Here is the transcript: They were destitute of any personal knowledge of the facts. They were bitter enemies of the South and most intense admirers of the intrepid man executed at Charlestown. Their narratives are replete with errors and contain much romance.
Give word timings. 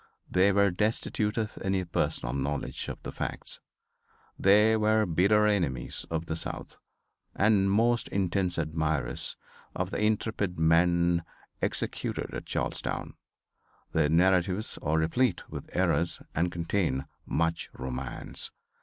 They 0.31 0.51
were 0.51 0.71
destitute 0.71 1.37
of 1.37 1.59
any 1.63 1.85
personal 1.85 2.33
knowledge 2.33 2.87
of 2.89 2.99
the 3.03 3.11
facts. 3.11 3.59
They 4.35 4.75
were 4.75 5.05
bitter 5.05 5.45
enemies 5.45 6.07
of 6.09 6.25
the 6.25 6.35
South 6.35 6.79
and 7.35 7.69
most 7.69 8.07
intense 8.07 8.57
admirers 8.57 9.37
of 9.75 9.91
the 9.91 10.01
intrepid 10.03 10.57
man 10.57 11.23
executed 11.61 12.33
at 12.33 12.47
Charlestown. 12.47 13.13
Their 13.91 14.09
narratives 14.09 14.79
are 14.81 14.97
replete 14.97 15.47
with 15.51 15.69
errors 15.71 16.19
and 16.33 16.51
contain 16.51 17.05
much 17.27 17.69
romance. 17.73 18.49